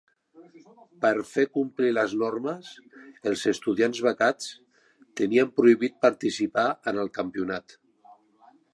Per 1.03 1.09
fer 1.31 1.43
complir 1.57 1.91
les 1.97 2.15
normes, 2.21 2.71
els 3.33 3.45
estudiants 3.53 4.01
becats 4.09 4.51
tenien 5.23 5.55
prohibit 5.61 6.03
participar 6.11 6.69
en 6.95 7.03
el 7.07 7.17
campionat. 7.23 7.81